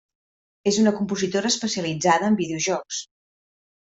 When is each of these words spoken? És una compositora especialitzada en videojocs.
És 0.71 0.79
una 0.83 0.93
compositora 1.01 1.51
especialitzada 1.55 2.31
en 2.31 2.39
videojocs. 2.41 3.03